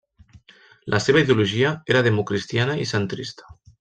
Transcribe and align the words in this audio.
La 0.93 1.01
seva 1.07 1.21
ideologia 1.25 1.73
era 1.95 2.01
democristiana 2.09 2.79
i 2.87 2.89
centrista. 2.95 3.57